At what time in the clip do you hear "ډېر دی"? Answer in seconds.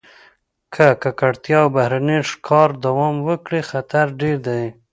4.21-4.63